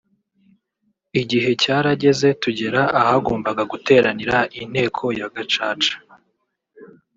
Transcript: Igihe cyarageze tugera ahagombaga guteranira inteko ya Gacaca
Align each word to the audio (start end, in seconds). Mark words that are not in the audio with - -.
Igihe 1.21 1.49
cyarageze 1.61 2.27
tugera 2.43 2.81
ahagombaga 3.01 3.63
guteranira 3.71 4.37
inteko 4.61 5.03
ya 5.19 5.27
Gacaca 5.35 5.93